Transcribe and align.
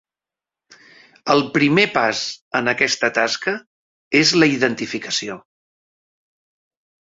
El 1.33 1.43
primer 1.57 1.83
pas 1.97 2.21
en 2.59 2.71
aquesta 2.71 3.11
tasca 3.19 3.53
és 4.21 4.33
la 4.41 4.49
identificació. 4.55 5.37